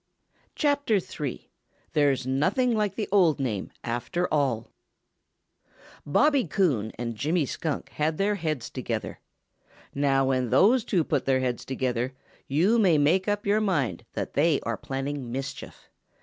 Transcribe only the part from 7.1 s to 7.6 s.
Jimmy